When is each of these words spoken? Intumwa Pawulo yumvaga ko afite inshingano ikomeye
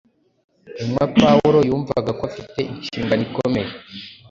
Intumwa 0.81 1.03
Pawulo 1.19 1.59
yumvaga 1.69 2.11
ko 2.17 2.23
afite 2.29 2.59
inshingano 2.71 3.21
ikomeye 3.27 3.71